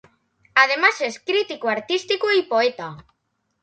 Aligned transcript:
Además 0.55 0.99
es 1.01 1.19
crítico 1.19 1.69
artístico 1.69 2.31
y 2.31 2.41
poeta. 2.41 3.05